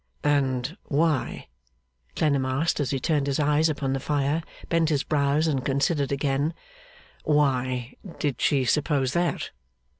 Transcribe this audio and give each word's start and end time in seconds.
And 0.23 0.77
why, 0.85 1.47
Clennam 2.15 2.43
asked, 2.43 2.79
as 2.79 2.89
he 2.89 2.99
turned 2.99 3.27
his 3.27 3.39
eyes 3.39 3.69
upon 3.69 3.93
the 3.93 3.99
fire, 3.99 4.41
bent 4.67 4.89
his 4.89 5.03
brows, 5.03 5.45
and 5.45 5.63
considered 5.63 6.11
again; 6.11 6.55
why 7.23 7.93
did 8.17 8.41
she 8.41 8.65
suppose 8.65 9.13
that? 9.13 9.51